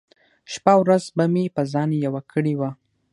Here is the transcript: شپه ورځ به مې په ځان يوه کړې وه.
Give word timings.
شپه 0.53 0.73
ورځ 0.81 1.03
به 1.15 1.25
مې 1.33 1.45
په 1.55 1.61
ځان 1.71 1.89
يوه 2.05 2.21
کړې 2.31 2.53
وه. 2.59 2.69